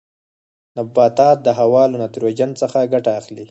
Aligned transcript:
نباتات 0.77 1.37
د 1.43 1.47
هوا 1.59 1.83
له 1.91 1.95
نایتروجن 2.01 2.49
څخه 2.61 2.89
ګټه 2.93 3.11
اخلي. 3.19 3.45